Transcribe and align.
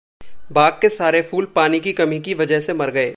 बाग 0.51 0.79
के 0.81 0.89
सारे 0.89 1.21
फूल 1.21 1.45
पानी 1.55 1.79
की 1.79 1.91
कमी 1.93 2.19
की 2.19 2.33
वजह 2.33 2.59
से 2.59 2.73
मर 2.73 2.89
गए। 2.91 3.09